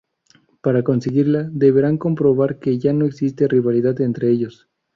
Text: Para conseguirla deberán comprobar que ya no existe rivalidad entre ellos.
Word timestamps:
Para 0.61 0.81
conseguirla 0.83 1.43
deberán 1.51 1.99
comprobar 1.99 2.57
que 2.57 2.79
ya 2.79 2.91
no 2.91 3.05
existe 3.05 3.47
rivalidad 3.47 4.01
entre 4.01 4.31
ellos. 4.31 4.67